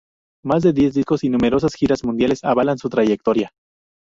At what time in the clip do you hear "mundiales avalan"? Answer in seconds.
2.03-2.79